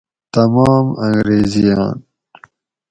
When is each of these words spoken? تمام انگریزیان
تمام 0.33 0.85
انگریزیان 1.07 1.97